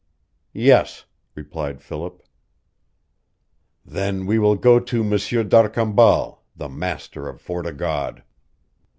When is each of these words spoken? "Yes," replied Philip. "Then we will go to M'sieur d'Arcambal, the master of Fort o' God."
"Yes," 0.55 1.05
replied 1.35 1.79
Philip. 1.83 2.23
"Then 3.85 4.25
we 4.25 4.39
will 4.39 4.55
go 4.55 4.79
to 4.79 5.03
M'sieur 5.03 5.43
d'Arcambal, 5.43 6.41
the 6.55 6.69
master 6.69 7.29
of 7.29 7.39
Fort 7.39 7.67
o' 7.67 7.71
God." 7.71 8.23